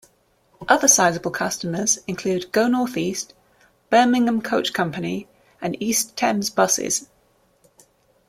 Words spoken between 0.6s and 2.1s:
Other sizeable customers